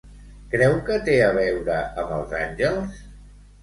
[0.55, 3.03] Creu que té a veure amb els àngels?